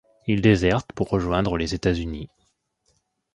Il 0.25 0.41
déserte 0.41 0.89
pour 0.95 1.09
rejoindre 1.09 1.57
les 1.57 1.75
États-Unis. 1.75 2.31